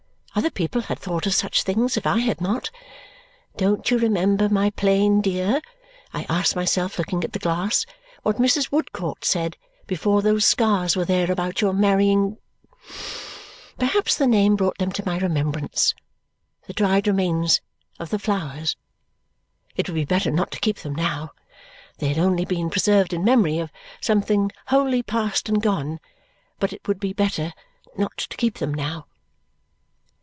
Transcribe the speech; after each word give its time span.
Other 0.33 0.49
people 0.49 0.83
had 0.83 0.97
thought 0.97 1.27
of 1.27 1.35
such 1.35 1.63
things, 1.63 1.97
if 1.97 2.07
I 2.07 2.19
had 2.19 2.39
not. 2.39 2.71
"Don't 3.57 3.91
you 3.91 3.99
remember, 3.99 4.47
my 4.47 4.69
plain 4.69 5.19
dear," 5.19 5.61
I 6.13 6.25
asked 6.29 6.55
myself, 6.55 6.97
looking 6.97 7.25
at 7.25 7.33
the 7.33 7.37
glass, 7.37 7.85
"what 8.23 8.37
Mrs. 8.37 8.71
Woodcourt 8.71 9.25
said 9.25 9.57
before 9.87 10.21
those 10.21 10.45
scars 10.45 10.95
were 10.95 11.03
there 11.03 11.29
about 11.29 11.59
your 11.59 11.73
marrying" 11.73 12.37
Perhaps 13.77 14.15
the 14.15 14.25
name 14.25 14.55
brought 14.55 14.77
them 14.77 14.93
to 14.93 15.05
my 15.05 15.17
remembrance. 15.17 15.93
The 16.65 16.71
dried 16.73 17.07
remains 17.07 17.59
of 17.99 18.09
the 18.09 18.17
flowers. 18.17 18.77
It 19.75 19.89
would 19.89 19.95
be 19.95 20.05
better 20.05 20.31
not 20.31 20.49
to 20.51 20.61
keep 20.61 20.77
them 20.77 20.95
now. 20.95 21.31
They 21.97 22.07
had 22.07 22.17
only 22.17 22.45
been 22.45 22.69
preserved 22.69 23.11
in 23.11 23.25
memory 23.25 23.59
of 23.59 23.69
something 23.99 24.49
wholly 24.67 25.03
past 25.03 25.49
and 25.49 25.61
gone, 25.61 25.99
but 26.57 26.71
it 26.71 26.87
would 26.87 27.01
be 27.01 27.11
better 27.11 27.51
not 27.97 28.15
to 28.17 28.37
keep 28.37 28.59
them 28.59 28.73
now. 28.73 29.05